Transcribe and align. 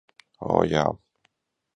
O, 0.53 0.55
jā! 0.71 0.85